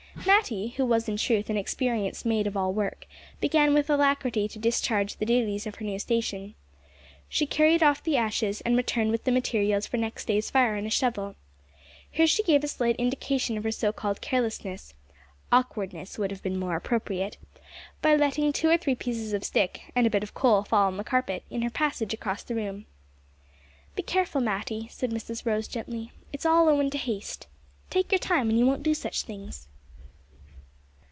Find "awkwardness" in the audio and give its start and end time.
15.51-16.17